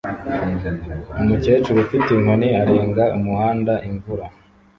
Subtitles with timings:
[1.21, 4.25] Umukecuru ufite inkoni arenga umuhanda imvura